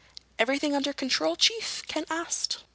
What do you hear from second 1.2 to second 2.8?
Chief?" Ken asked.